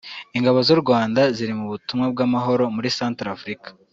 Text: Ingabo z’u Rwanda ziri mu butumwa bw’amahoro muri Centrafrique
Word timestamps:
Ingabo 0.37 0.59
z’u 0.67 0.77
Rwanda 0.81 1.21
ziri 1.35 1.53
mu 1.59 1.65
butumwa 1.71 2.05
bw’amahoro 2.13 2.63
muri 2.75 2.93
Centrafrique 2.97 3.69